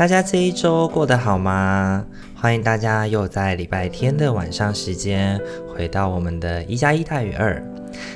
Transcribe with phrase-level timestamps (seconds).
[0.00, 2.02] 大家这一周过得好吗？
[2.34, 7.62] 欢迎大家又在礼拜天的晚上时间回到我们的一加一大于二。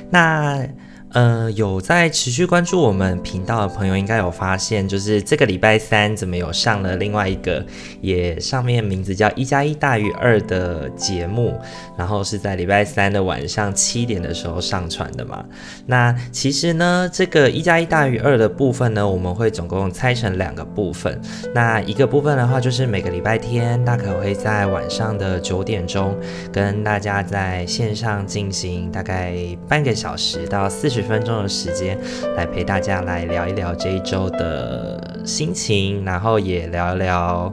[0.09, 0.67] 那。
[1.15, 7.65] 呃，有在持续关注我们频道的朋友，应该有发现，就是这个礼拜三怎么有上了另外一个，
[8.01, 11.57] 也上面名字叫一加一大于二的节目，
[11.97, 15.45] 然后是在礼拜三的晚上七点的时候上传的嘛。
[15.85, 21.17] 那其实呢，这个一加一大于二的部分呢，我们会总共拆成两个部分。
[21.53, 26.13] 那一个部分的话，就是每个礼拜天大可会在晚上的九点钟
[26.51, 29.33] 跟大家在线上进行大概
[29.65, 31.97] 半个小时到四十分钟的时间
[32.35, 37.51] 来陪大家来聊一聊这一周的心情，然后也聊一聊，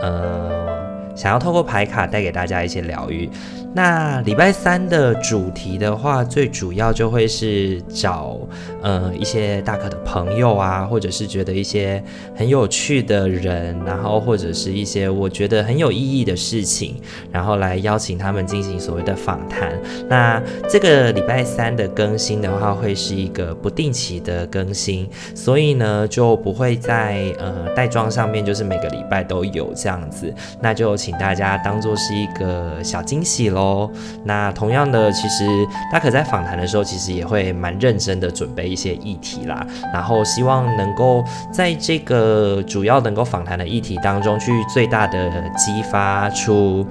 [0.00, 0.77] 呃，
[1.18, 3.28] 想要透过牌卡带给大家一些疗愈。
[3.74, 8.38] 那礼拜三的主题的话，最主要就会是找
[8.82, 12.02] 呃一些大可的朋友啊，或者是觉得一些
[12.34, 16.96] 很有趣的人，然后或者是一些我觉得很有意义的事情，
[17.30, 19.78] 然后来邀请他们进行所谓的访谈。
[20.08, 30.34] 那这个礼拜三的更新的话，会是一个不定期的更新，所以呢就不会在呃带妆上面，就是每个礼拜都有这样子。
[30.60, 33.90] 那就请请大家当做是一个小惊喜喽。
[34.24, 35.46] 那同样的，其实
[35.90, 46.86] 大可在访谈的时候，其实也会蛮认真的准备一些议题啦，然后希望能够在这个主要能够访谈的议题当中，去最大的激发出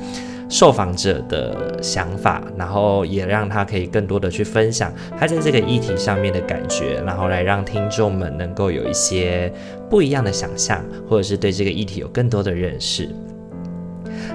[0.50, 9.54] 受访者的想法，然后也让他可以更多的去分享他在这个议题上面的感觉，然后来让听众们能够有一些
[9.92, 13.08] 不一样的想象，或者是对这个议题有更多的认识。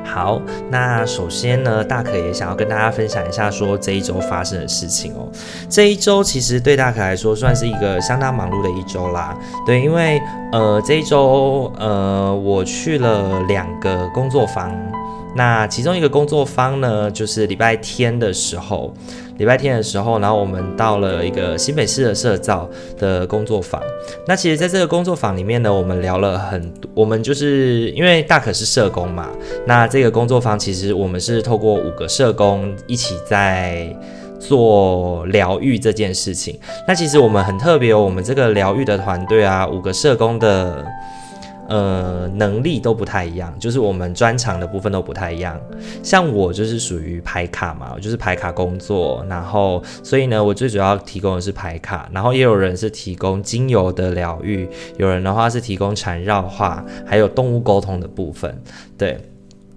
[0.05, 0.41] 好，
[0.71, 5.29] 那首先呢，大可也想要跟大家分享一下，说这一周发生的事情哦。
[5.69, 9.37] 这一周其实对大可来说算是一个相当忙碌的一周啦。
[9.67, 10.21] 对，因为
[10.53, 14.71] 呃这一周呃我去了两个工作坊，
[15.35, 18.93] 那其中一个工作坊呢，就是礼拜天的时候。
[19.39, 23.83] 礼拜天的时候，然后我们到了一个新北市的社造的工作坊。
[24.29, 26.89] 那其实，在这个工作坊里面呢，我们聊了很多。
[26.95, 29.31] 我们就是因为大可是社工嘛，
[29.67, 33.89] 那这个工作坊其实我们是透过五个社工一起在
[34.39, 36.57] 做疗愈这件事情。
[36.87, 40.85] 那其实我们很特别，我们这个疗愈的团队啊，五个社工的。
[41.73, 45.59] 呃，能力都不太一样，就是我们专长的部分都不太一样。
[46.03, 54.69] 像我就是属于排卡嘛，我就是排卡工作，然后所以呢，我最主要提供的是排卡，然后也有人是提供精油的疗愈，
[54.99, 58.55] 有人的话是提供缠绕画，还有动物沟通的部分，
[58.99, 59.19] 对。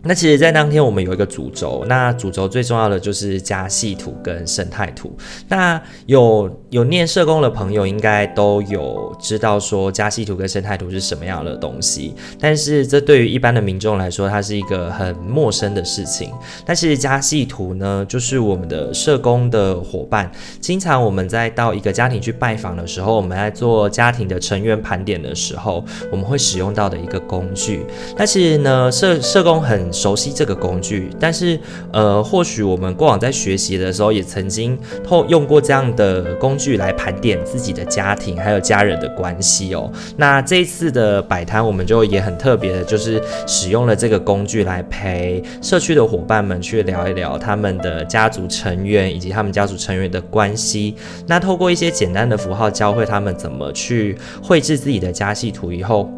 [0.08, 5.12] 那其实，在当天我们有一个主轴，那主轴最重要的就是家系图跟生态图。
[5.50, 12.14] 那有有念社工的朋友，应该都有知道说家系图跟生态图是什么样的东西。
[12.40, 16.32] 但是，这对于一般的民众来说，它是一个很陌生的事情。
[16.64, 27.84] 但是，家系图呢，就是我们的社工的伙伴，经常我们在到一个家庭去拜访的时候，我们在做家庭的成员盘点的时候，我们会使用到的一个工具。
[28.16, 31.58] 但是呢，社社工很熟悉这个工具，但是
[31.94, 39.90] 呃，或许我们过往在学习的时候，也曾经透用过这样的工具来盘点自己的家庭还有家人的关系哦。
[40.18, 50.96] 那这一次的摆摊，我们就也很特别的，就是使用了这个工具来陪社区的伙伴们去聊一聊他们的家族成员以及他们家族成员的关系。
[51.26, 56.12] 那透过一些简单的符号，教会他们怎么去绘制自己的家系图以后。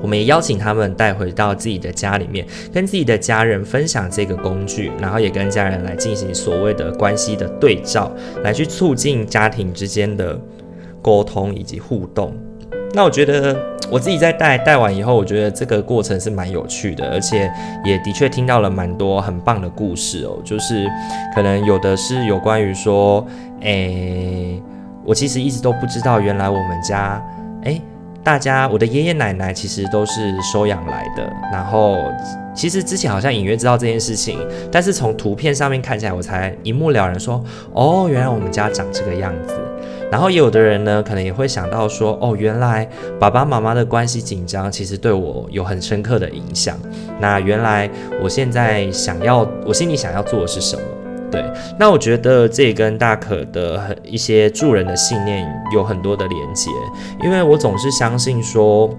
[0.00, 8.10] 我们也邀请他们带回到自己的家里面，跟自己的家人分享这个工具，然后也跟家人来进行所谓的关系的对照，
[8.42, 10.38] 来去促进家庭之间的
[11.02, 12.32] 沟通以及互动。
[12.94, 13.54] 那我觉得
[13.90, 17.50] 我自己在带带完以后，我觉得这个过程是蛮有趣的，而且
[17.84, 20.38] 也的确听到了蛮多很棒的故事哦。
[20.44, 20.88] 就是
[21.34, 23.26] 可能有的是有关于说，
[23.60, 24.62] 诶，
[25.04, 27.22] 我其实一直都不知道，原来我们家，
[27.64, 27.82] 诶。
[28.24, 31.32] 大家，我的爷爷奶奶其实都是收养来的。
[31.50, 31.96] 然后，
[32.54, 34.38] 其实之前好像隐约知道这件事情，
[34.70, 37.42] 但是从图片上面看起来，我才一目了然说，
[37.72, 39.54] 哦，原来我们家长这个样子。
[40.10, 42.86] 然后也有的人呢，可能也会想到说，哦，原来
[43.18, 46.78] 爸爸妈妈的关系紧张，其实对我有很深刻的影响。
[47.20, 47.88] 那原来
[48.22, 50.82] 我现在想要，我心里想要做的是什么？
[51.30, 51.44] 对，
[51.78, 56.70] 那我觉得这跟大可的一些助人的信念有很多的连接，
[57.22, 58.90] 因为我总是相信说。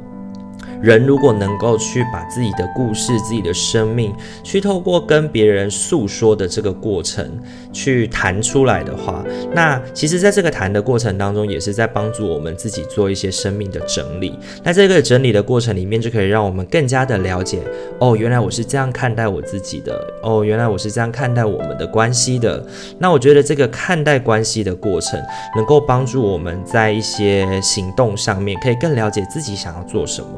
[0.81, 7.38] 人如果能够去把自己的故事、自己的生命，去透过跟别人诉说的这个过程，
[7.71, 9.24] 去谈出来的话，
[9.54, 14.38] 那其实在这个谈的过程当中，也是在帮助我们自己做一些生命的整理。
[14.63, 17.60] 那这个整理的过程里面，就可以让我们更加的了解，
[18.00, 22.66] 哦，原来我是这样看待我自己的，哦，原来我是这样看待我们的关系的。
[22.98, 25.22] 那我觉得这个看待关系的过程，
[25.56, 30.30] 能够帮助我们在一些行动上面，可以更了解自己想要做什么。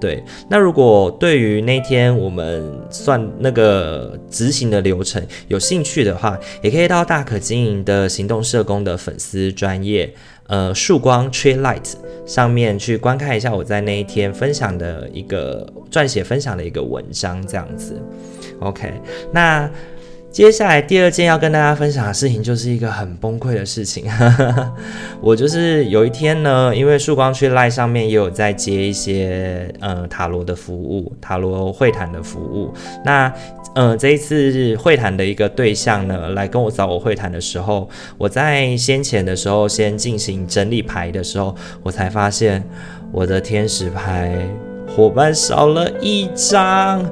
[0.00, 10.12] 对，那如果对于那天我们算那个执行的流程有兴趣的话，也可以到大可经营的行动社工的粉丝专业，
[10.48, 11.94] 呃，曙光 Tree Light
[12.26, 18.00] 上面去观看一下我在那一天分享的一个撰写分享的一个文章，这样子。
[18.60, 18.92] OK，
[19.32, 19.70] 那。
[20.34, 24.04] 接下来第二件要跟大家分享的事情，就是一个很崩溃的事情。
[25.22, 32.74] 我就是有一天呢，因为曙光去 Line 上面也有在接一些呃塔罗的服务，塔罗会谈的服务。
[33.04, 33.32] 那
[33.76, 37.88] 呃这一次会谈的一个对象呢，来跟我找我会谈的时候，
[38.18, 42.60] 我在先前的时候先进行整理牌的时候，我才发现
[43.12, 44.36] 我的天使牌
[44.96, 47.08] 伙伴少了一张。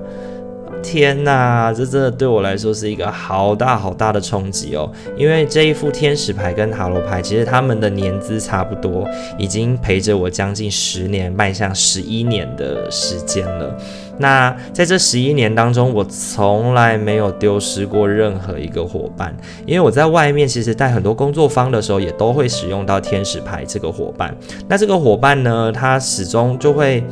[0.82, 4.90] 天呐，这真的对我来说是一个好大好大的冲击哦！
[5.16, 9.08] 因为这一副天使牌跟塔罗牌，其实他们的年资差不多，
[9.38, 13.74] 已经陪着我将近十年，迈向十一年的时间了。
[14.18, 24.36] 那在这十一年当中，我从来没有丢失过任何一个伙伴，因为我在外面其实带很多工作坊的时候，也都会使用到天使牌这个伙伴。
[24.68, 27.02] 那这个伙伴呢，他始终就会。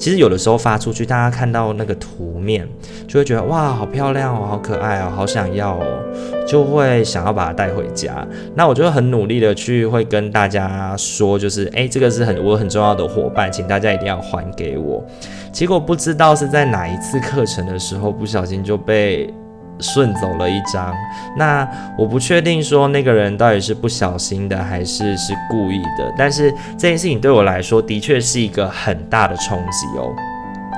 [0.00, 2.66] 其实有的时候发出去，大家看到那个图面，
[3.06, 6.02] 就会觉得哇，好漂亮哦，好可爱哦，好想要哦，
[6.48, 8.26] 就会想要把它带回家。
[8.54, 15.04] 那我就很努力的去会跟大家说，就是诶，这个是很我很重要的伙伴，请大家一定要还给我。
[15.52, 19.30] 结果不知道是在哪一次课程的时候，不小心就被。
[19.80, 20.94] 顺走了一张，
[21.36, 30.14] 那我不确定说那个人到底是不小心的还是是故意的，但是这件事情对我来说的确是一个很大的冲击哦。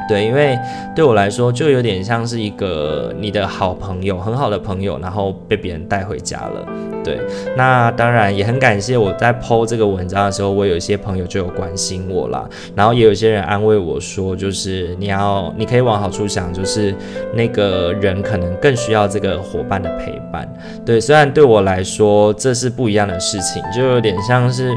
[0.09, 0.59] 对，因为
[0.95, 6.67] 对我来说就有点像是一个你的好朋友，很好的朋友，然后被别人带回家了。
[7.05, 7.19] 对，
[7.57, 16.95] 那当然也很感谢我在 po 这个文章的时候，我有一些朋友就有关心我啦，然后也有些人安慰我说，就是你要，你可以往好处想，就是
[17.35, 20.49] 那个人可能更需要这个伙伴的陪伴。
[20.87, 24.73] 对，虽然对我来说这是不一样的事情，就有点像是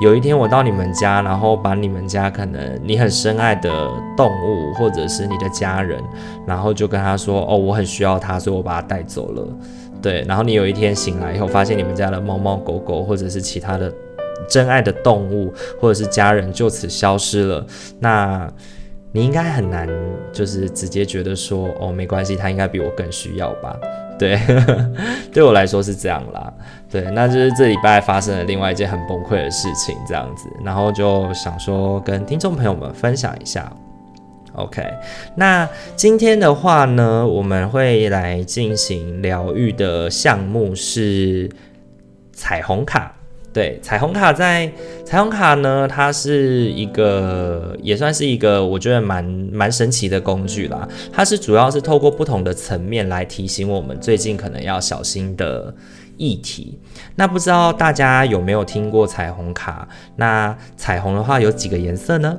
[0.00, 3.68] 有一天我到你们家，然后把你们家可能你很深爱的
[4.16, 6.02] 动物或者是你的家人，
[6.46, 9.46] 然后就跟他说，哦，我很需要他，所以我把他带走了。
[10.00, 13.92] 对，然后你有一天醒来以后，发现你们家的猫猫狗狗，或者是其他的
[14.48, 17.66] 真爱的动物，或者是家人就此消失了，
[18.00, 18.46] 那
[19.12, 19.88] 你应该很难，
[20.32, 23.74] 就是直接觉得说，哦，没关系，他应该比我更需要吧？
[24.18, 24.38] 对，
[25.32, 26.52] 对我来说是这样啦。
[26.90, 33.72] 对，那就是这礼拜发生了另外一件很崩溃的事情，这样子，然后就想说跟听众朋友们分享一下。
[34.54, 34.82] OK，
[35.36, 41.50] 那今天的话呢，我们会来进行疗愈的项目是
[42.32, 43.12] 彩虹卡。
[43.52, 44.68] 对，彩虹卡在
[45.04, 50.88] 彩虹卡呢，它是一个也算是一个我觉得蛮蛮神奇的工具啦。
[51.12, 55.72] 它是主要是透过不同的层面来提醒我们最近可能要小心的
[56.16, 56.78] 议题。
[57.14, 59.88] 那不知道大家有没有听过彩虹卡？
[60.16, 62.36] 那彩虹的话有几个颜色呢？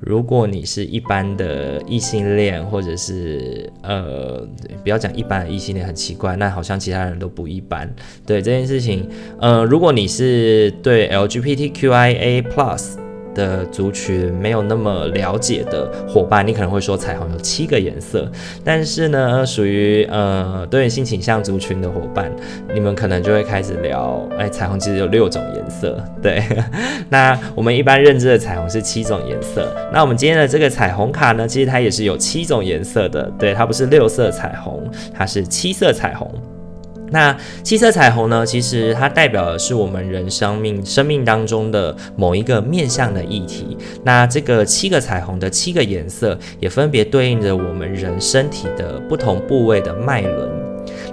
[0.00, 4.46] 如果你是一般的异性恋，或者是呃，
[4.82, 7.90] 不要讲一般的异性恋很奇怪，那好像其他人都不一般。
[8.26, 9.08] 对这件事情，
[9.40, 13.05] 呃，如果你是对 LGBTQIA Plus。
[13.36, 18.26] 的族群没有那么了解的伙伴，你可能会说彩虹有七个颜色，
[18.64, 22.32] 但是呢，属于呃多元性倾向族群的伙伴，
[22.72, 26.42] 你们可能就会开始聊，哎，彩虹其实有六种颜色，对。
[27.10, 36.26] 那我们一般认知的彩虹是七种颜色，那我们今天的这个彩虹卡呢，其实它也是有七种颜色的，对，它不是六色彩虹，它是七色彩虹。
[37.10, 38.44] 那七色彩虹呢？
[38.44, 43.76] 其实它代表的是我们人生命生命当中的某一个面向的议题。
[44.02, 50.50] 那这个七个彩虹的七个颜色，也分别对应着我们人身体的不同部位的脉轮。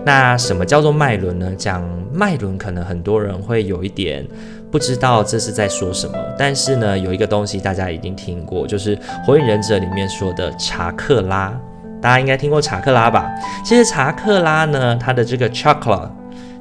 [0.05, 1.51] 那什么叫做脉轮呢？
[1.55, 4.25] 讲脉轮，可能很多人会有一点
[4.69, 11.57] 不知道这是在说什么，但是呢，有一个东西大家一定听过，就是《火影忍者》里面说的查克拉，
[12.03, 13.31] 大家应该听过查克拉吧？
[13.63, 16.09] 其实查克拉呢，它的这个 chakra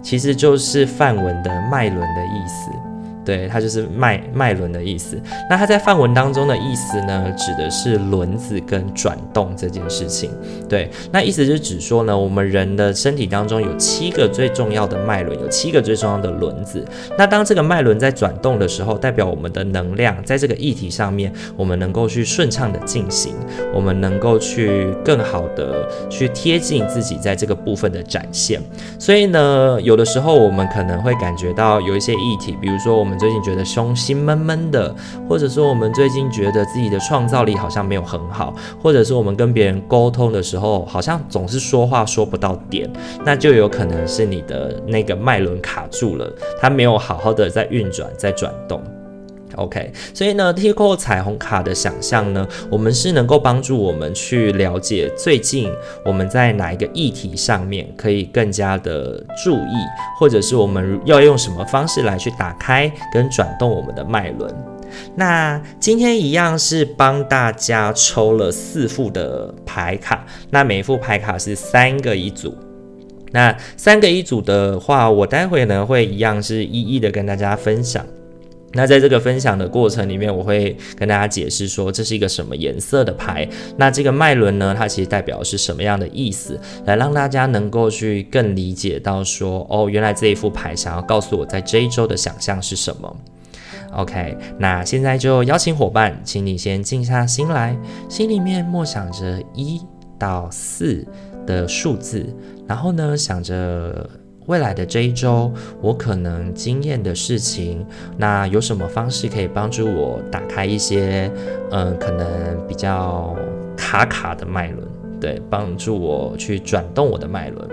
[0.01, 2.71] 其实就是梵文的脉轮的意思。
[3.25, 5.21] 对，它就是脉脉轮的意思。
[5.49, 10.31] 那它在范文当中的意思呢，指的是轮子跟转动这件事情。
[10.69, 16.85] 对，那意思就是指说呢，我们人的身体当中有七个最重要的脉轮，有七个最重要的轮子。
[17.17, 23.35] 那当这个脉轮在转动的时候，代表我们的能量在这个议题上面，我们能够去顺畅的进行，
[23.73, 28.61] 我们能够去更好的去贴近自己在这个部分的展现。
[28.99, 33.12] 所以呢，有的时候我们可能会感觉到有一些议题，比如说我们。
[33.19, 34.95] 最近觉得胸心闷闷的，
[35.29, 42.91] 或者说我们最近觉得自己的创造力好像没有很好，或者是我们跟别人沟通的时候，好像总是说话说不到点，
[43.25, 48.83] 那就有可能是你的那个脉轮卡住了，它没有好好的在运转，在转动。
[49.57, 55.71] OK，所以呢，Tarot 彩虹卡的想象呢，我们是能够帮助我们去了解最近
[56.05, 59.77] 我们在哪一个议题上面可以更加的注意，
[60.19, 64.55] 或者是我们要用什么方式来去打开跟转动我们的脉轮。
[65.15, 72.55] 那今天一样是帮大家抽了四副的牌卡，那每一副牌卡是三个一组。
[73.31, 78.05] 那三个一组的话，我待会呢会一样是一一的跟大家分享。
[78.75, 83.47] 那在这个分享的过程里面，我会跟大家解释说，这是一个什么颜色的牌。
[83.77, 93.17] 那这个脉轮呢，它其实代表是什么样的意思，来让大家能够去更理解到说，哦，原来这一副牌想要告诉我在这一周的想象是什么。
[93.93, 97.77] OK，那现在就邀请伙伴，请你先静下心来，
[98.09, 99.81] 心里面默想着一
[100.19, 101.07] 到四
[101.47, 102.27] 的数字，
[102.67, 104.09] 然后呢，想着。
[104.47, 111.31] 未来的这一周，我可能经验的事情，那有什么方式可以帮助我打开一些，
[111.71, 112.27] 嗯、可能
[112.67, 113.37] 比较
[113.77, 114.87] 卡卡的脉轮，
[115.21, 117.69] 对，帮助我去转动我的脉轮。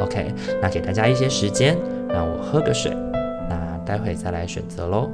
[0.00, 1.76] OK，那给大家一些时间，
[2.08, 2.92] 让我喝个水，
[3.48, 5.08] 那待会再来选择喽。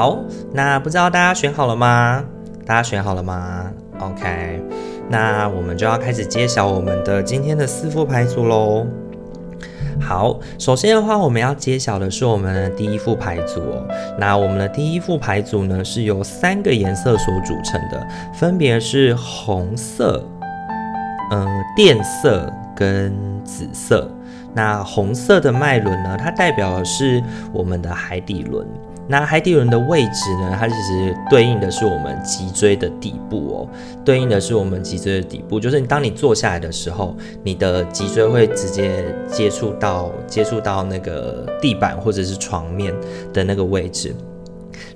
[0.00, 0.18] 好，
[0.54, 2.24] 那不知道大家选好了吗？
[2.64, 4.58] 大家选好了吗？OK，
[5.10, 8.86] 那我们就要开始揭晓我们的今天的四副牌组喽。
[10.00, 13.86] 好，首先的话，我们要揭晓的是我们的第一副牌组哦。
[14.18, 20.24] 那我们的第一副牌组呢，是由三个颜色所组成的，分别是红色、
[21.30, 23.12] 嗯、呃，靛色跟
[23.44, 24.10] 紫色。
[24.54, 28.66] 那红色的脉轮呢，它代表的是我们的海底轮。
[29.10, 30.56] 那海底轮的位置呢？
[30.56, 33.68] 它其实对应的是我们脊椎的底部哦，
[34.04, 42.94] 对应的是我们脊椎的底部，就是当你坐下来的时候，你的脊椎会直接接触到接触到那个地板或者是床面
[43.32, 44.14] 的那个位置。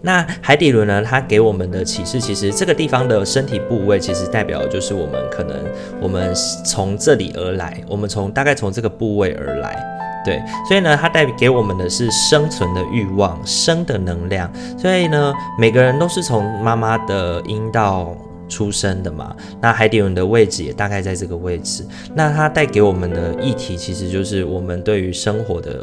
[0.00, 1.02] 那海底轮呢？
[1.02, 5.59] 它给我们的启示，其实这个地方的身体部位，其实代表就是我们可能
[6.00, 6.33] 我们
[6.64, 9.76] 从这里而来，我们从大概从这个部位而来。
[10.25, 14.50] 对，所以呢，它带给我们的是生存的欲望、生的能量。
[14.78, 18.16] 所以呢，每个人都是从妈妈的阴道
[18.49, 19.37] 出生的嘛。
[19.61, 21.85] 那海底轮的位置也大概在这个位置。
[22.14, 25.83] 那它带给我们的议题，其实就是我们对于生活的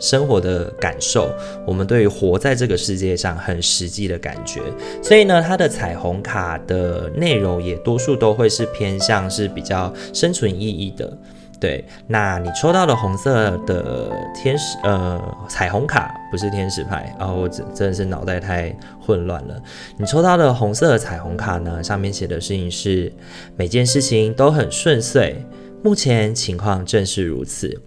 [0.00, 1.28] 生活的感受，
[1.66, 4.60] 我们对于活在这个世界上很实际的感觉。
[5.02, 11.16] 所以呢，它的彩虹卡的内容也多数都会是偏向是比较生存意义的。
[11.60, 19.60] 对，那你抽到的红色的天使，呃，彩虹卡不是天使牌啊，我真真的是脑袋太混乱了。
[19.96, 23.12] 你抽到的红色的彩虹卡呢，上面写的事情是
[23.56, 25.44] 每件事情都很顺遂，
[25.82, 27.80] 目前情况正是如此。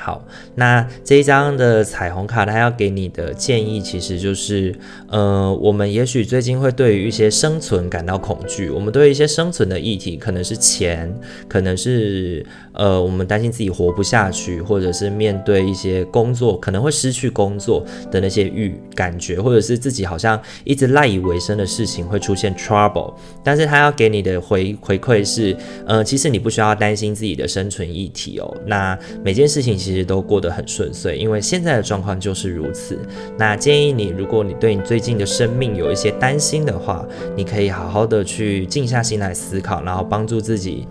[0.00, 0.24] 好，
[0.54, 4.72] 那这一张的彩虹卡，它要给你的建议其实就是，
[5.08, 11.12] 呃，我们也许最近会对于一些生存感到恐惧，我们对于一些生存的议题，可能是钱，
[11.48, 12.46] 可能是。
[12.74, 23.12] 呃，我们担心自己活不下去，或者是面对一些工作可能会失去工作的那些预感觉，或者是自己好像一直赖以为生的事情会出现 trouble，
[23.42, 25.56] 但是他要给你的回回馈是，
[25.88, 28.56] 呃，其实你不需要担心自己的生存议题哦。
[28.64, 32.98] 那每件事情其实都过得很顺遂，因为现在的状况就是如此。
[33.38, 37.02] 那建议你，如果你对你最近的生命有一些担心的话，
[37.34, 40.86] 你可以好好的去静下心来思考，然后帮助自己。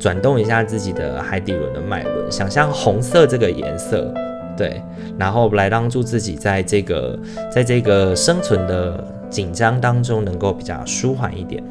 [0.00, 4.10] 转动一下自己的海底轮的脉轮，想象红色这个颜色，
[4.56, 4.80] 对，
[5.18, 7.18] 然后来帮助自己在这个
[7.52, 11.62] 在这个生存的紧张当中能够比较舒缓一点。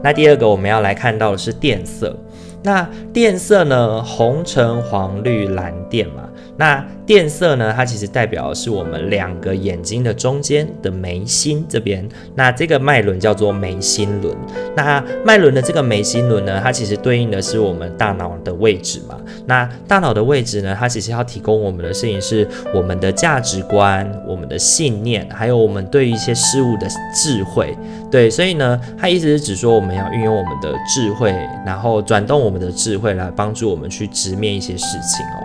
[0.00, 2.16] 那第二个我们要来看到的是靛色，
[2.62, 6.29] 那靛色呢，红橙黄绿蓝靛嘛。
[6.60, 7.72] 那电色呢？
[7.74, 12.06] 它其实代表的是我们两个眼睛的中间的眉心这边。
[12.34, 14.36] 那这个脉轮叫做眉心轮。
[14.76, 19.16] 那脉轮的这个眉心轮呢，它其实对应的是我们大脑的位置嘛。
[19.46, 27.74] 那大脑的位置呢，它其实要提供我们的事情是我们的价值观、我们的信念，还有我们对一些事物的智慧。
[28.10, 31.32] 对，所以呢，它意思是指说我们要运用我们的智慧，
[31.64, 35.40] 然后转动我们的智慧来帮助我们去直面一些事情哦。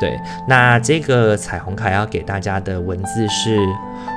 [0.00, 3.58] 对，那这个彩虹卡要给大家的文字是：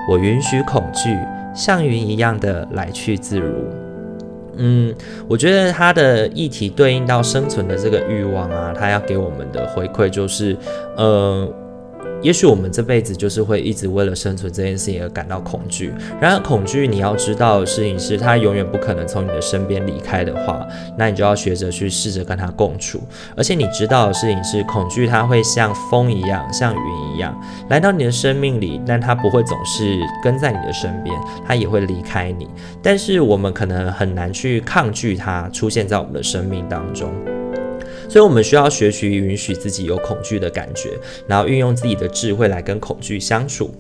[0.10, 1.18] 我允许恐惧
[1.56, 3.66] 像云一样的来去自如。
[4.58, 4.94] 嗯，
[5.28, 10.58] 我觉得它的议题对应到生存的这个欲望啊，它要给我们的回馈就是，
[10.98, 11.48] 呃。
[12.22, 15.94] 也许我们这辈子就是会一直为了生存这件事情而感到恐惧。
[16.20, 20.66] 然而，恐惧你要知道的事情是，它永远不可能从你的身边离开的话，
[20.98, 23.02] 那你就要学着去试着跟它共处。
[23.36, 27.36] 而且，你知道的事情是，恐惧它会像风一样，像云一样
[27.70, 31.16] 来到你的生命里，但它不会总是跟在你的身边，
[31.48, 32.48] 它也会离开你。
[32.84, 37.12] 但是，我们可能很难去抗拒它出现在我们的生命当中。
[38.12, 43.74] 所以，我们需要学习允许自己有恐惧的感觉，然后运用自己的智慧来跟恐惧相处。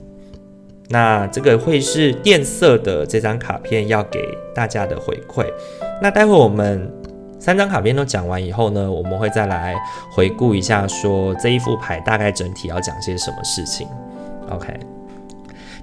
[0.88, 5.45] 那这个会是靛色的这张卡片要给大家的回馈。
[6.01, 6.89] 那待会我们
[7.39, 9.75] 三张卡片都讲完以后呢，我们会再来
[10.13, 13.85] 回顾一下，说这一副牌大概整体要讲些什么事情。
[14.50, 15.00] OK。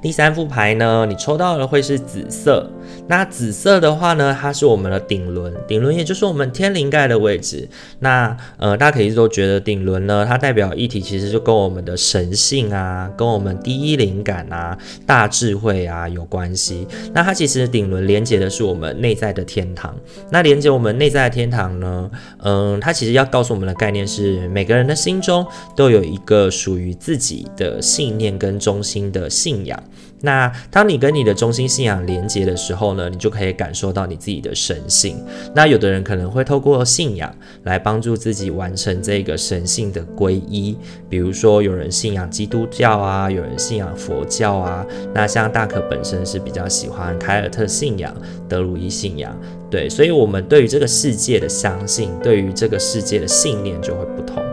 [0.00, 2.70] 第三副牌呢，你抽到的会是紫色。
[3.06, 7.68] 那紫色的话呢，它是我们的顶轮，顶轮也就是我们天灵盖的位置。
[7.98, 16.86] 那呃，大家可以都觉得顶轮呢，它代表一体其实就跟我们的神性啊，跟我们第一灵感啊、大智慧啊有关系。
[17.12, 19.94] 那它其实顶轮连接的是我们内在的天堂。
[20.30, 22.10] 那连接我们内在的天堂呢，
[22.42, 29.82] 嗯、它其实要告诉我们的概念是，每个人的心中都有一个属于自己的信念跟中心的信仰。
[30.20, 35.22] 那当你跟你的中心信仰连接的时候呢，你就可以感受到你自己的神性。
[35.54, 37.32] 那有的人可能会透过信仰
[37.64, 40.76] 来帮助自己完成这个神性的皈依，
[41.08, 44.84] 比如说有人信仰基督教啊，有人信仰佛教啊。
[45.14, 48.14] 那像大可本身是比较喜欢凯尔特信仰、
[48.48, 49.38] 德鲁伊信仰，
[49.70, 54.47] 对，所以我们对于这个世界的相信，对于这个世界的信念就会不同。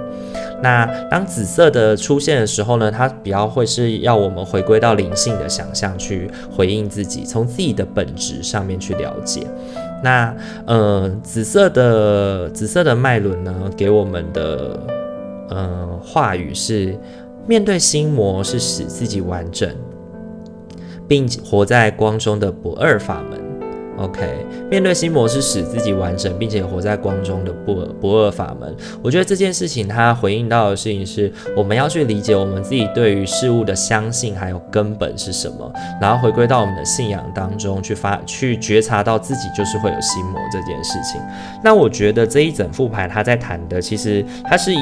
[0.64, 9.46] 那当紫色的出现的时候呢，它比较会是要我们回归到灵性的想象，去回应自己，从自己的本质上面去了解。
[10.04, 14.80] 那呃，紫色的紫色的脉轮呢，给我们的
[15.50, 16.98] 呃话语是：
[17.46, 19.70] 面对心魔是使自己完整，
[21.08, 23.45] 并活在光中的不二法门。
[23.98, 28.76] OK，面对心魔是使自己完整，并且活在光中的不不二法门。
[29.02, 41.22] 我觉得这件事情，它回应到的事情是，我们要去理解我们自己对于事物的相信，还有根本是什么，然后回归到我们的信仰当中去发，去觉察到自己就是会有心魔这件事情。
[41.64, 44.78] 那我觉得这一整副牌，它在谈的，其实它是以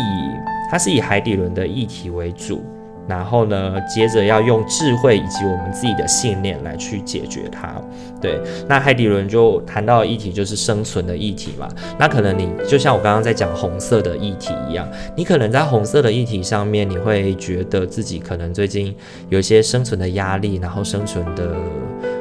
[0.72, 2.64] 它是以海底轮的议题为主。
[3.08, 7.74] 然后呢，接着要用智慧以及我们自己的信念来去解决它。
[8.22, 11.68] 对，那海底轮就谈到议题就是生存的议题嘛。
[12.00, 18.96] 那可能你就像我刚刚在讲红色的议题一样，你可能在红色的议题上面，你会觉得自己可能最近
[19.30, 21.54] 有一些生存的压力，然后生存的。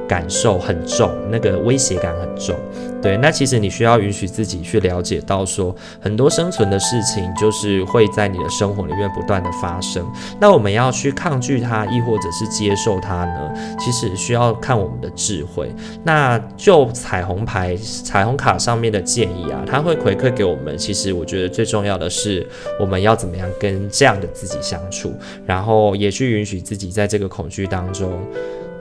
[0.09, 2.55] 感受很重，那个威胁感很重。
[3.03, 10.07] 对，那其实你需要允许自己去了解到说，很多生存的事情就是会在你的生活里面不断的发生。
[10.41, 13.53] 那我们要去抗拒它，亦或者是接受它呢？
[13.79, 15.75] 其实需要看我们的智慧。
[16.05, 20.79] 那就彩虹牌、彩虹卡上面的建议啊，它会回馈给我们。
[20.79, 22.47] 其实我觉得最重要的是，
[22.79, 25.13] 我们要怎么样跟这样的自己相处，
[25.45, 28.13] 然后也去允许自己在这个恐惧当中。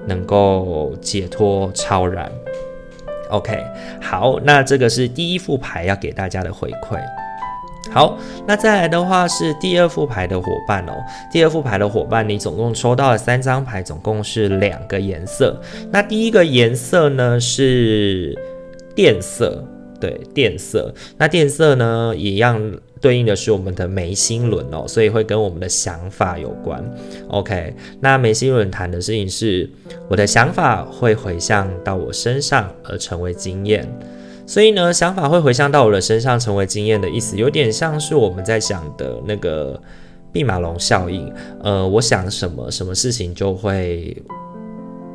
[0.08, 2.28] 能够解脱超然
[3.32, 3.64] ，OK，
[4.02, 7.00] 好，那这个是第一副牌要给大家的回馈。
[7.92, 8.18] 好，
[8.48, 10.94] 那再来的话是第二副牌的伙伴哦。
[11.32, 15.60] 第二副牌的伙伴，你总共抽到了三张牌，总共是两个颜色。
[15.92, 18.38] 那第一个颜色呢是
[18.96, 19.66] 靛色，
[20.00, 20.94] 对，靛色。
[21.18, 22.62] 那靛色呢一样。
[23.02, 26.82] 对应的是我们的眉心轮哦，所以会跟我们的想法有关。
[27.30, 29.68] OK，那眉心轮谈的事情是，
[30.08, 33.88] 我的想法会回向到我身上而成为经验。
[34.46, 39.82] 所以呢，想法会回向到我的身上成为经验的意思，有点像是我们在想的那个
[40.32, 41.34] 毕马龙效应，
[41.64, 44.16] 呃，我想什么，什么事情就会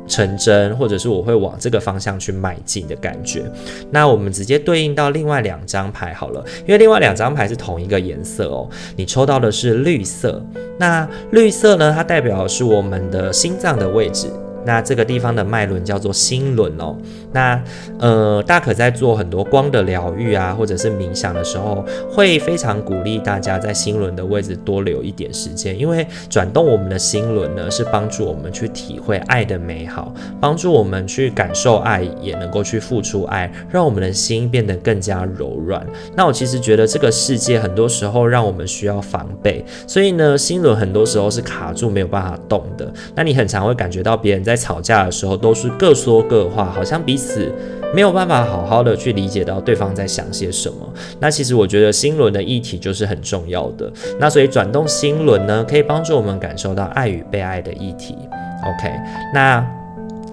[0.07, 3.43] 成真，或者是我会往这个方向去迈进的感觉。
[3.91, 8.69] 那我们直接对应到另外两张牌好了，因为另外两张牌是同一个颜色哦。
[8.95, 10.41] 你抽到的是绿色，
[10.79, 14.27] 那绿色呢，它代表的是我们的心脏的位置。
[14.67, 16.93] 那这个地方的脉轮叫做心轮哦。
[17.31, 17.61] 那
[17.99, 35.85] 呃，大可在做很多光的疗愈啊，或者是冥想的时候，会非常鼓励大家在心轮的位置多留一点时间，因为转动我们的心轮呢，是帮助我们去体会爱的美好，帮助我们去感受爱，也能够去付出爱，让我们的心变得更加柔软。
[36.15, 42.91] 那我其实觉得这个世界很多时候让我们需要防备，所以呢，心轮很多时候是卡住没有办法动的。
[43.15, 47.49] 那你很常会感觉到别人在吵架的时候都是各说各话，好像彼此
[47.93, 50.77] 没有办法好好的去理解到对方在想些什么。
[51.19, 53.89] 那其实我觉得心轮的议题就是很重要的。
[54.19, 58.17] 那所以转动心轮呢，可以帮助我们感受到爱与被爱的议题。
[58.65, 58.91] OK，
[59.33, 59.65] 那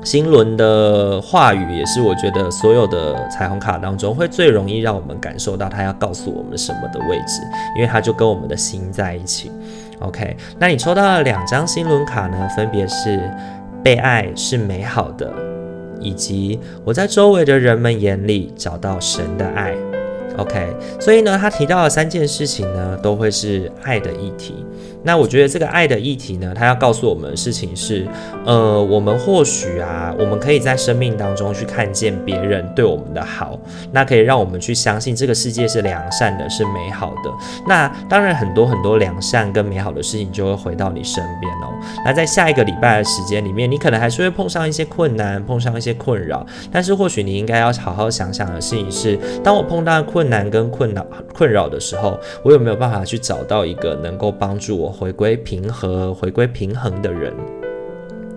[0.02, 7.40] 心轮的话语也是我觉得所有的彩虹卡当中会最容易让我们感受到它要告诉我们什么的位置，
[7.76, 9.50] 因为它就跟我们的心在一起。
[10.00, 13.20] OK，那你抽到了两张心轮卡呢，分别是。
[13.84, 15.30] 被爱是美好的，
[16.00, 19.74] 以及我在周围的人们眼里找到神的爱。
[20.38, 24.64] OK，所以呢，他提到的三件事情呢，都会是爱的议题。
[25.04, 28.06] 那我觉得这个爱的议题呢，它要告诉我们的事情是，
[28.46, 33.58] 呃，我们或许啊，我们可以在生命当中去看见别人对我们的好，
[33.92, 37.30] 那可以让我们去相信这个世界是良善的，是美好的。
[37.68, 41.68] 那当然，很多很多良善跟美好的事情就会回到你身边哦。
[42.02, 54.93] 那在下一个礼拜的时间里面，你可能还是会碰上一些困难，碰上一些困扰，但是或许你应该要好好想想的事情是，当我碰到困难跟困扰困扰的时候，我有没有办法去找到一个能够帮助我。
[54.94, 57.34] 回归平和、回归平衡的人，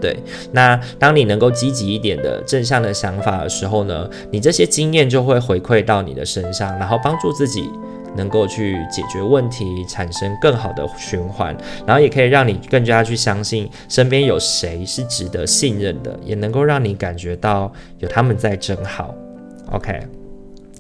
[0.02, 0.18] 对。
[0.52, 7.70] 那当你能够积极一点的正向的想法的时候呢，你这些经验就会回馈到你的身上，然后帮助自己
[8.16, 19.14] 能够去解决问题，产生更好的循环，然后也可以让你更加去相信身边有谁是值得信任的，也能够让你感觉到有他们在真好。
[19.72, 20.02] OK，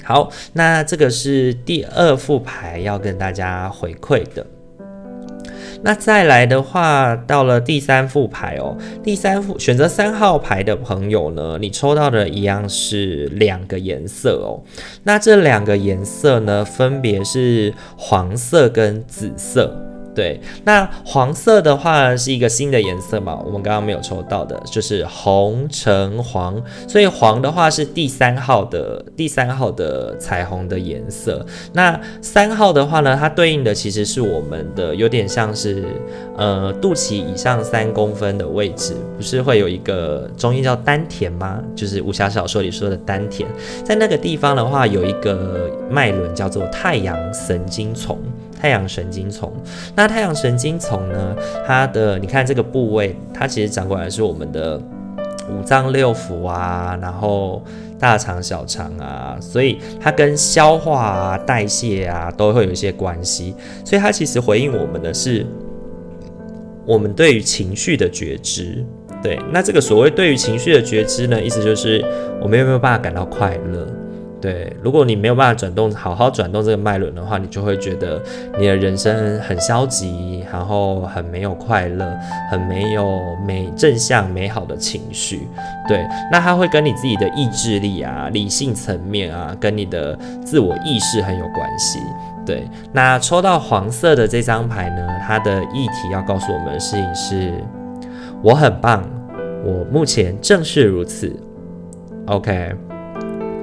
[0.03, 4.45] 好，那这个是第二副牌要跟大家回馈的。
[5.83, 14.61] 那再来的话，到了第三副牌哦，第三副选择三号牌的朋友呢，你抽到的一样是两个颜色哦。
[15.03, 19.75] 那这两个颜色呢，分别是黄色跟紫色。
[20.17, 31.45] 对，那黄色的话是一个新的颜色嘛，我们刚刚没有抽到的，就是红橙黄，所以黄的话是第三号的第三号的彩虹的颜色。
[31.73, 35.85] 那三号的话呢，它对应的其实是我们的有点像是
[36.35, 41.61] 呃肚脐以上三公分的位置，不是会有一个中医叫丹田吗？
[41.75, 43.47] 就是武侠小说里说的丹田，
[43.85, 48.17] 在那个地方的话有一个脉轮叫做太阳神经丛。
[48.59, 49.53] 太阳神经丛，
[49.95, 51.35] 那太阳神经丛呢？
[51.65, 54.81] 它的你看这个部位，它其实掌管的是我们的
[55.49, 57.63] 五脏六腑啊，然后
[57.99, 63.53] 大肠、小肠啊，所以它跟消化啊、代谢啊都会有一些关系。
[63.85, 65.45] 所以它其实回应我们的是
[66.85, 68.83] 我们对于情绪的觉知。
[69.23, 72.03] 对，那这个所谓对于情绪的觉知呢，意思就是
[72.41, 73.87] 我们有没有办法感到快乐？
[74.39, 78.21] 对，如果你没有办法转动，好好转动这个脉轮的话，你就会觉得
[78.59, 82.15] 你的人生很消极，然后很没有快乐，
[82.51, 85.47] 很没有美正向美好的情绪。
[85.87, 91.99] 对，那它会跟你自己的意志力啊、理性层面啊，跟你的自我意识很有关系。
[92.45, 97.53] 对，那抽到黄色的这张牌呢，它的议题要告诉我们的事情是：
[98.43, 99.03] 我很棒，
[99.65, 101.35] 我目前正是如此。
[102.27, 102.86] OK。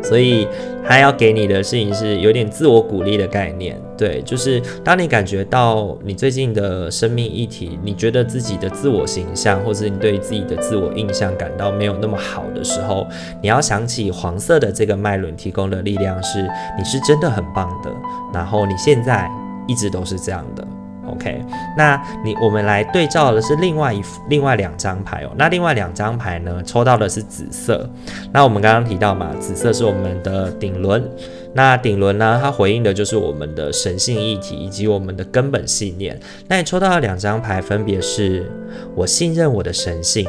[0.05, 0.47] 所以，
[0.87, 13.07] 他要给你的事情是有点自我鼓励的概念，对，就是当你感觉到你最近的生命议题，你觉得自己的自我形象，或者你对自己的自我印象感到没有那么好的时候，
[13.41, 16.43] 你要想起黄色的这个脉轮提供的力量是，
[16.77, 17.91] 你是真的很棒的，
[18.33, 19.31] 然后你现在
[19.67, 20.67] 一直都是这样的。
[21.15, 21.43] OK，
[21.77, 25.31] 那你我们来对照的是另外一另外两张牌哦。
[25.37, 27.89] 那另外两张牌呢，抽到的是紫色。
[28.33, 31.09] 那我们刚刚提到嘛，紫色是我们的顶轮。
[31.57, 36.19] 那顶轮呢，它回应的就是我们的神性议题以及我们的根本信念。
[36.49, 38.51] 那你抽到的两张牌分别是：
[38.95, 40.27] 我信任我的神性，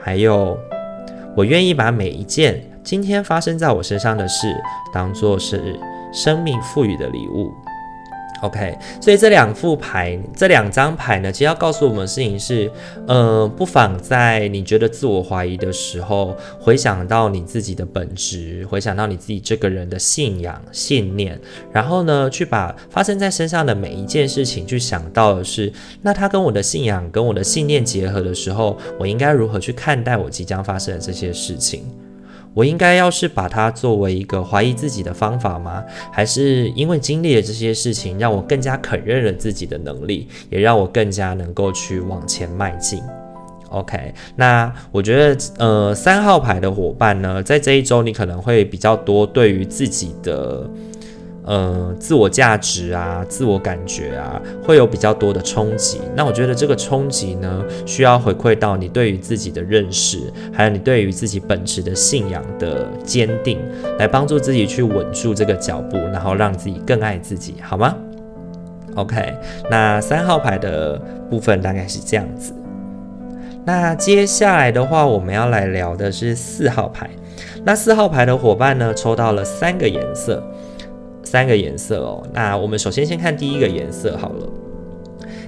[0.00, 0.56] 还有
[1.36, 4.46] 我愿意把每一件今天发生在我身上的事
[4.92, 5.76] 当做是
[6.12, 7.50] 生命赋予的礼物。
[8.40, 12.70] OK，所以这两副牌，这两张牌呢，其实要告诉我们的事情是，
[13.06, 21.38] 呃，不妨在你觉得自我怀疑的时候，回想到你自己的本质，回想到你自己这个人的信仰、信念，
[21.70, 31.84] 然后呢，去把发生在身上的每一件事情，去想到的是，那它跟我的信仰、跟我的信念结合的时候，我应该如何去看待我即将发生的这些事情？
[32.54, 35.82] 我应该要是把它作为一个怀疑自己的方法吗？
[36.12, 43.00] 还是因为经历了这些事情，让我更加肯认了自己的能力，也让我更加能够去往前迈进
[43.70, 50.68] ？OK，那我觉得，呃，三号牌的伙伴呢，在这一周你可能会比较多对于自己的。
[51.44, 56.00] 呃，自我价值啊，自我感觉啊，会有比较多的冲击。
[56.14, 63.58] 那我觉得这个冲击呢，需要回馈到你对于自己的认识，还有你对于自己本质的信仰的坚定，
[63.98, 67.96] 来帮助自己去稳住这个脚步，然后让自己更爱自己，好吗
[68.96, 69.34] ？OK，
[69.70, 71.00] 那三号牌的
[71.30, 72.52] 部分大概是这样子。
[73.64, 77.08] 那接下来的话，我们要来聊的是四号牌。
[77.64, 80.42] 那四号牌的伙伴呢，抽到了三个颜色。
[81.22, 84.48] 三个颜色哦，那我们首先先看第一个颜色好了。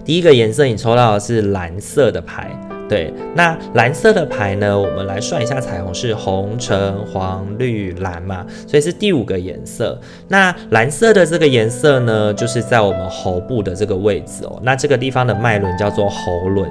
[0.05, 2.51] 第一个颜色你抽到的是蓝色的牌，
[2.93, 9.99] 对，那蓝色的牌呢，我们来算一下彩虹是红、橙、黄、绿、蓝嘛，所以是第五个颜色。
[10.29, 16.71] 那蓝色的这个颜色呢，就是在我们喉部的这个位置哦，那这个地方的脉轮叫做喉轮。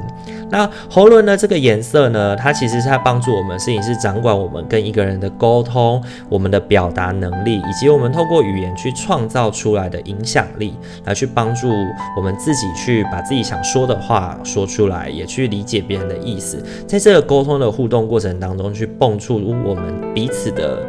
[0.51, 11.67] 那喉轮呢，这个颜色呢，它其实是在帮助我们，事情是掌管我们跟一个人的沟通，我们的表达能力，以及我们透过语言去创造出来的影响力，来去帮助
[12.15, 20.79] 我们自己去把自己想说的话说出来，也去理解别人的意思，在这个沟通的互动过程当中，去蹦出我们彼此的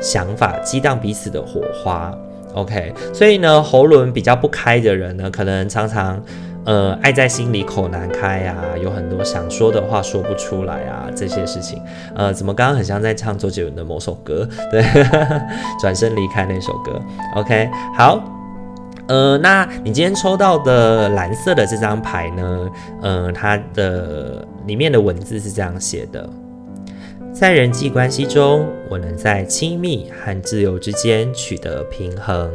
[0.00, 2.16] 想法，激荡彼此的火花。
[2.54, 6.22] OK，所以呢，喉轮比较不开的人呢，可能常常。
[6.64, 11.80] 呃，爱在心里口难开啊，有很多想说的话说不出来啊，这些事情，
[12.14, 14.46] 呃，怎么刚刚很像在唱周杰伦的某首歌？
[14.70, 14.84] 对，
[15.80, 17.00] 转身离开那首歌。
[17.36, 18.22] OK，好，
[19.08, 22.68] 呃，那你今天抽到的蓝色的这张牌呢？
[23.00, 26.28] 呃，它的里面的文字是这样写的：
[27.32, 32.50] 在人际关系中，我能在亲密和自由之间取得平衡。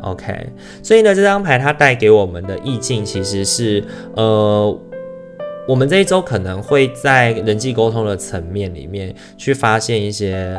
[0.00, 0.48] OK，
[0.82, 3.84] 所以呢，这张牌它带给我们的意境其实是，
[4.16, 4.80] 呃，
[5.68, 10.58] 我们这一周可能会在人际沟通的层面里面去发现一些，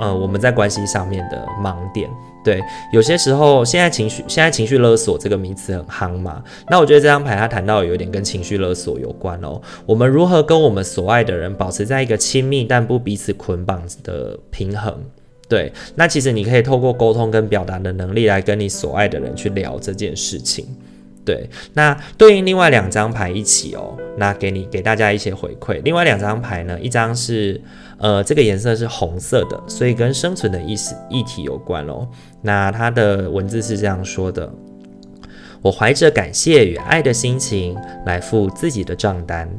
[0.00, 2.08] 呃，我们在关系上面的盲点。
[2.46, 9.60] 对，有些时候现在情绪，现在情绪勒索这个名词很夯嘛，那我觉得这张牌它谈到有一点跟情绪勒索有关哦。
[9.84, 14.96] 我们如何跟我们所爱的人保持在一个亲密但不彼此捆绑的平衡？
[15.48, 20.64] 对，那其实你可以透过沟通跟表达的能力来跟你所爱的人去聊这件事情。
[21.24, 25.82] 对，那对应另外两张牌一起哦，那给你给大家一些回馈。
[25.82, 27.60] 另外两张牌呢，一张是
[27.98, 32.06] 呃这个颜色是红色的，所以跟生存的意思议题有关哦。
[32.46, 34.48] 那他的文字是这样说的：
[35.60, 39.50] 我怀着感谢与爱的心情来付自己的账单。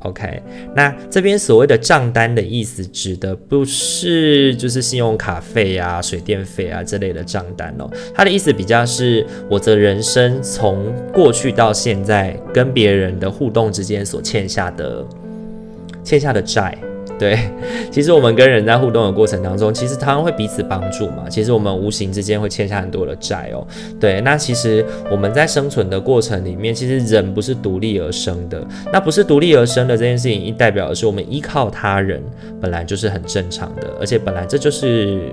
[0.00, 0.42] OK，
[0.74, 15.06] 那这边所谓的账单的意思，指的不是就是信用卡费啊、水电费啊这类的账单哦，它的意思比较是我的人生从过去到现在跟别人的互动之间所欠下的
[16.04, 16.76] 欠下的债。
[17.20, 17.38] 对，
[17.92, 21.28] 其实我们跟人在互动的过程当中，其实他们会彼此帮助嘛。
[21.28, 23.66] 其实我们无形之间会欠下很多的债哦。
[24.00, 28.66] 对，那其实我们在生存的过程里面，其实人不是独立而生的。
[28.90, 32.22] 那不是独立而生的这件事情，代表的是我们依靠他人
[32.58, 35.30] 本来就是很正常的，而且本来这就是。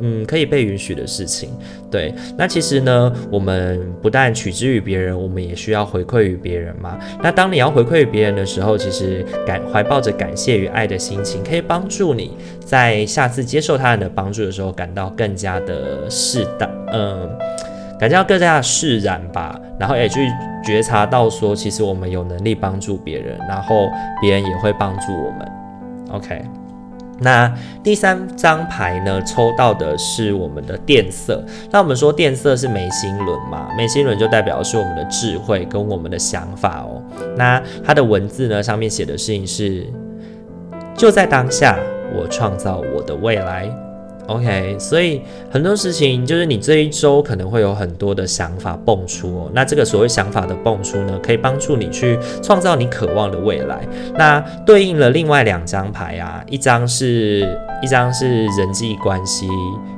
[0.00, 1.50] 嗯，可以被允许的事情，
[1.90, 2.12] 对。
[2.36, 6.98] 那其实呢，我们不但取之于别人，我们也需要回馈于别人嘛。
[7.22, 17.30] 那当你要回馈于别人的时候，其实感怀抱着感谢与爱的心情，可以帮助你在下次接受他人的帮助的时候，感到更加的适当，嗯，
[17.98, 19.60] 感觉到更加的释然吧。
[19.78, 20.28] 然后也去
[20.64, 23.88] 觉察到说，其实我们有能力帮助别人，然后
[24.20, 25.52] 别人也会帮助我们。
[26.10, 26.42] OK。
[27.20, 31.44] 那第三张牌呢，抽到的是我们的电色。
[31.70, 37.02] 那我们说电色是眉心轮嘛，眉心轮就代表是我们的智慧跟我们的想法哦。
[37.36, 39.86] 那它的文字呢，上面写的事情是：
[40.96, 41.78] 就在当下，
[42.14, 43.68] 我创造我的未来。
[44.26, 49.50] OK，所以很多事情就是你这一周可能会有很多的想法蹦出哦。
[49.52, 53.86] 那这个所谓想法的蹦出呢，可以帮助你去创造你渴望的未来。
[54.16, 57.46] 那对应了另外两张牌啊，一张是
[57.82, 59.46] 一张是人际关系，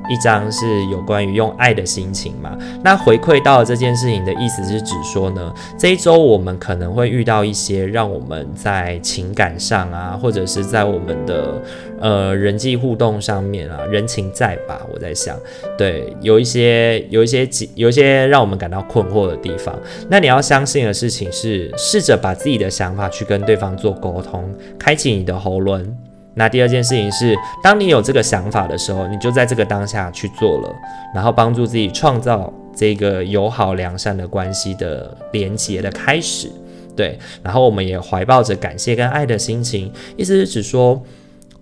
[0.09, 2.57] 一张是有关于用爱的心情嘛。
[2.83, 11.63] 那回馈到这件事情的意思是指说呢，这一周我们可能会遇到一些让我们在情感上啊，或者是在我们的
[12.01, 14.81] 呃人际互动上面啊，人情债吧。
[14.93, 15.37] 我在想，
[15.77, 19.75] 对，有一些有一些有一些让我们感到困惑的地方。
[20.09, 24.45] 那你要相信的事情是，试着把自己的想法去跟对方做沟通，
[24.79, 25.97] 开启你的喉轮。
[26.39, 30.77] 那第二件事情是，当你有这个想法的时候，你就在这个当下去做了，
[31.15, 36.51] 然后帮助自己创造这个友好良善的关系的连结的开始，
[36.95, 37.19] 对。
[37.43, 41.03] 然后我们也怀抱着感谢跟爱的心情，意思是指说，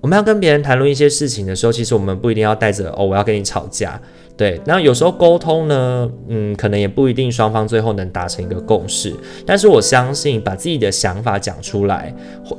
[0.01, 4.01] 我们要跟别人谈论一些事情的时候，其实我们不一定要带着哦，我要跟你吵架。
[4.37, 9.15] 对，那有时候沟通呢，嗯，可能也不一定双方最后能达成一个共识。
[9.47, 12.13] 但是我相信，把自己的想法讲出来，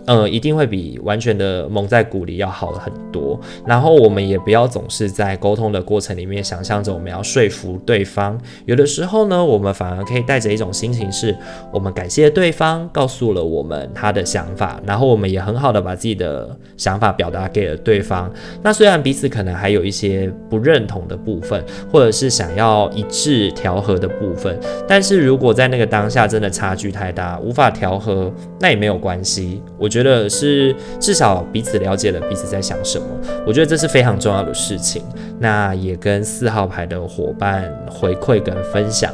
[0.08, 3.38] 呃，一定会比完全的蒙在鼓里要好很多。
[3.66, 8.40] 然后我们也不要总是在沟通的过程里面想象着我们要说服对方。
[8.66, 11.36] 有的时候呢，我们反而可以带着一种心情是，
[11.74, 18.32] 我们感谢对方告诉了我们他的想法，然后我们也很好的把自己的想法表达给了对方。
[18.64, 21.65] 那虽然彼此可能还有一些不认同的部分。
[21.92, 29.62] 或者是想要一致调和的部分，但是如果在那个当下真的差距太大，无法调和，那也没有关系。
[29.78, 33.08] 我觉得是至少彼此了解了彼此在想什么，
[33.46, 35.04] 我觉得这是非常重要的事情。
[35.40, 39.14] 那也跟四号牌的伙伴回馈跟分享。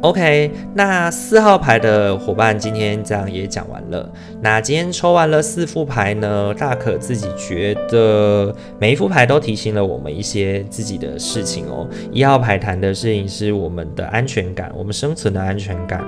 [0.00, 4.08] OK，那四号牌的伙伴今天这样也讲完了。
[4.40, 11.84] 那今天抽完了四副牌呢，大可自己觉得每一副牌都提醒了我们一些自己的事情哦。
[12.12, 16.00] 一号牌谈的事情是我们的安全感，我们生存的安全感。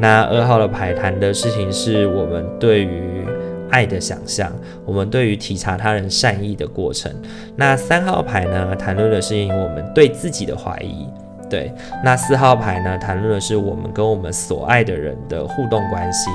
[0.00, 3.26] 那二号的牌谈的事情是我们对于
[3.68, 4.50] 爱的想象，
[4.86, 7.12] 我们对于体察他人善意的过程。
[7.56, 11.06] 那三号牌呢，谈论的事情我们对自己的怀疑。
[11.48, 11.72] 对，
[12.04, 16.30] 那四号牌呢，谈论的是我们跟我们所爱的人的互动关系。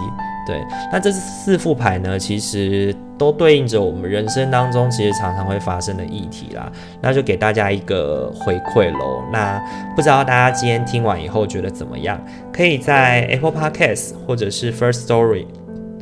[0.45, 6.69] 对，那这四副牌呢，其实都对应着我们人生当中其实常常会发生的议题啦。
[7.01, 9.23] 那就给大家一个回馈喽。
[9.31, 9.61] 那
[9.95, 12.19] 不知道大家今天听完以后觉得怎么样？
[12.51, 15.45] 可以在 Apple Podcast 或者是 First Story。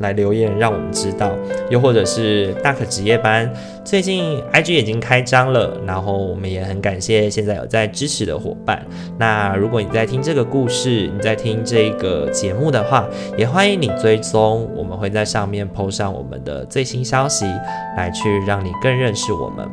[0.02, 1.32] 来留言让我们知道，
[1.70, 3.50] 又或者是大可职业班，
[3.82, 8.84] 最近 IG 已经开张了，然后我们也很感谢现在有在支持的伙伴。
[9.18, 17.46] 那如果你在听这个故事，你在听这个节目的话，也欢迎你追踪，我们会在上面 po 上我们的最新消息，
[17.96, 19.66] 来去让你更认识我们。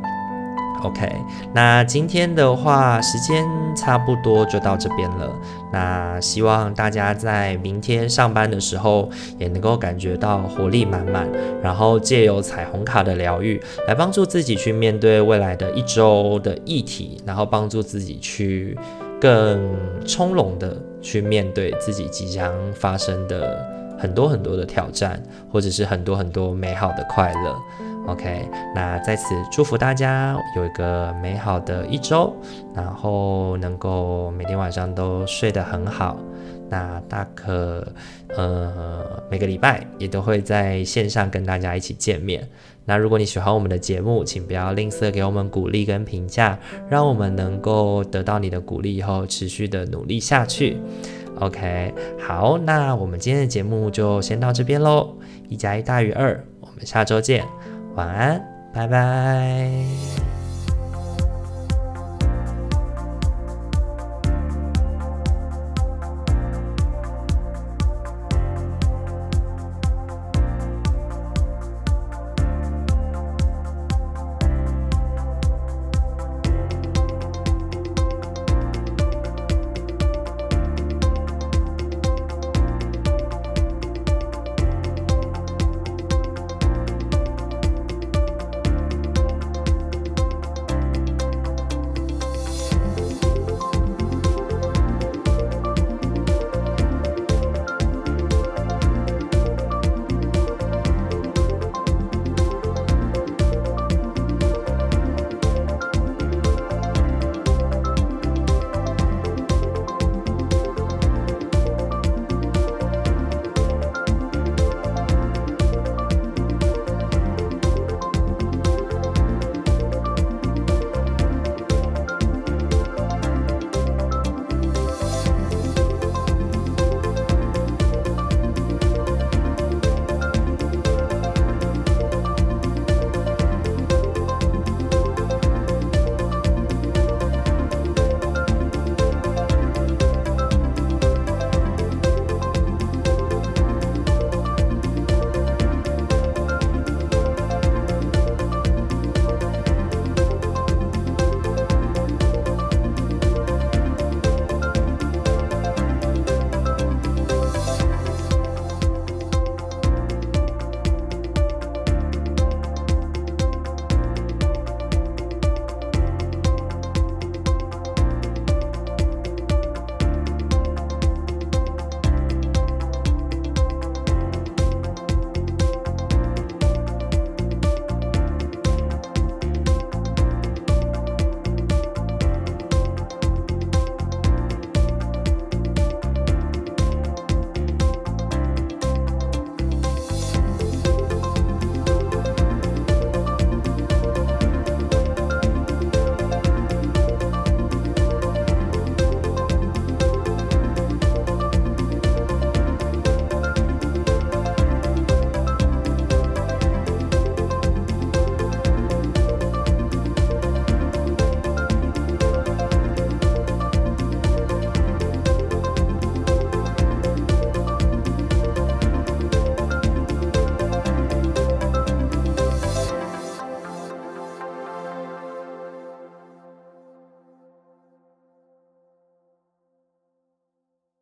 [0.82, 1.12] OK，
[1.52, 5.30] 那今天的话，时间差不多就到这边了。
[5.72, 11.28] 那希望大家在明天上班的时候，也能够感觉到活力满满，
[11.62, 18.76] 然后借由彩虹卡的疗愈，来帮助自己去面对未来的一周的议题，然后帮助自己去
[19.20, 19.60] 更
[20.06, 23.64] 从容的去面对自己即将发生的
[23.98, 27.56] 很多很多的挑战，或者是很多很多美好的快乐。
[28.10, 32.34] OK，那在此祝福大家有一个美好的一周，
[32.74, 36.18] 然后能够每天晚上都睡得很好。
[36.68, 37.86] 那大可
[38.36, 42.48] 呃每个礼拜也都会在线上跟大家一起见面。
[42.84, 50.76] 那如果你喜欢我们的节目，请不要吝啬给我们鼓励跟评价，让我们能够得到你的鼓励以后持续的努力下去。
[51.38, 55.16] OK，好，那我们今天的节目就先到这边喽。
[55.48, 57.44] 一加一大于二，我们下周见。
[57.94, 59.68] 晚安，拜拜。